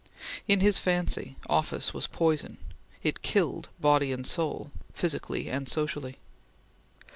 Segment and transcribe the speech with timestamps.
[0.47, 2.57] In his fancy, office was poison;
[3.03, 6.17] it killed body and soul physically and socially.